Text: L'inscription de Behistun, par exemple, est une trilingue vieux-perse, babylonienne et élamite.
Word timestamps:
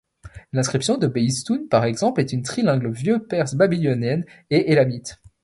L'inscription 0.51 0.97
de 0.97 1.05
Behistun, 1.05 1.67
par 1.69 1.85
exemple, 1.85 2.21
est 2.21 2.33
une 2.33 2.41
trilingue 2.41 2.91
vieux-perse, 2.91 3.53
babylonienne 3.53 4.25
et 4.49 4.71
élamite. 4.71 5.21